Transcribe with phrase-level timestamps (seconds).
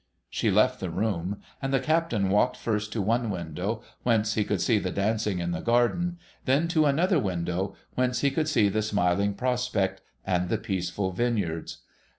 [0.31, 4.59] She left the room; and the Captain walked, first to one window, whence he could
[4.59, 8.81] see the dancing in the garden, then to another window, whence he could see the
[8.81, 11.83] smiling prospect and the peaceful vineyards.